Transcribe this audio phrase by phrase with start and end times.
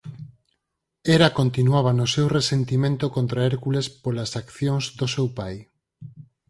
[1.11, 5.55] Hera continuaba no seu resentimento contra Hércules polas accións do seu pai.